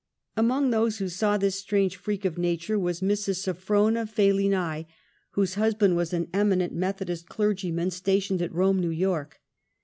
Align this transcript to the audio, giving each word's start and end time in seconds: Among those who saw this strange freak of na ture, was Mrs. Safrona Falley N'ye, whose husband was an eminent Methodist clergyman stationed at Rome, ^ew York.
Among 0.35 0.71
those 0.71 0.97
who 0.97 1.07
saw 1.09 1.37
this 1.37 1.57
strange 1.59 1.95
freak 1.95 2.25
of 2.25 2.35
na 2.35 2.55
ture, 2.59 2.79
was 2.79 3.01
Mrs. 3.01 3.43
Safrona 3.43 4.09
Falley 4.09 4.49
N'ye, 4.49 4.85
whose 5.33 5.53
husband 5.53 5.95
was 5.95 6.11
an 6.11 6.27
eminent 6.33 6.73
Methodist 6.73 7.29
clergyman 7.29 7.91
stationed 7.91 8.41
at 8.41 8.51
Rome, 8.51 8.81
^ew 8.81 8.97
York. 8.97 9.41